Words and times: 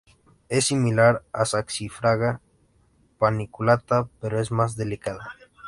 Es 0.49 0.65
similar 0.65 1.21
a 1.31 1.45
"Saxifraga 1.45 2.41
paniculata", 3.19 4.09
pero 4.19 4.39
es 4.39 4.49
más 4.49 4.75
delicada. 4.75 5.35